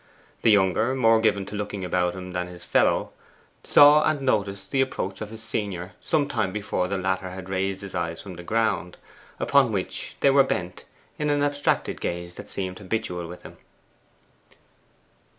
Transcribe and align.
The 0.41 0.49
younger, 0.49 0.95
more 0.95 1.21
given 1.21 1.45
to 1.45 1.55
looking 1.55 1.85
about 1.85 2.15
him 2.15 2.31
than 2.33 2.47
his 2.47 2.65
fellow, 2.65 3.11
saw 3.63 4.03
and 4.03 4.19
noticed 4.23 4.71
the 4.71 4.81
approach 4.81 5.21
of 5.21 5.29
his 5.29 5.43
senior 5.43 5.93
some 6.01 6.27
time 6.27 6.51
before 6.51 6.87
the 6.87 6.97
latter 6.97 7.29
had 7.29 7.49
raised 7.49 7.81
his 7.81 7.93
eyes 7.93 8.19
from 8.19 8.33
the 8.33 8.41
ground, 8.41 8.97
upon 9.39 9.71
which 9.71 10.15
they 10.21 10.31
were 10.31 10.43
bent 10.43 10.85
in 11.19 11.29
an 11.29 11.43
abstracted 11.43 12.01
gaze 12.01 12.33
that 12.37 12.49
seemed 12.49 12.79
habitual 12.79 13.27
with 13.27 13.43
him. 13.43 13.57